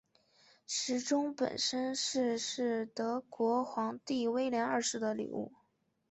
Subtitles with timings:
[0.65, 5.51] 时钟本身是是德国皇帝威廉二世的礼物。